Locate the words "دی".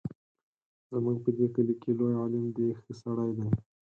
2.55-2.67, 3.37-3.47